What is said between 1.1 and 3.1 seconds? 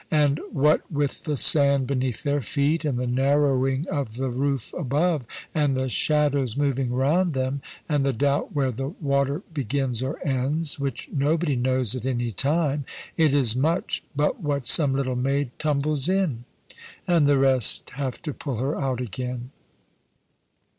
the sand beneath their feet, and the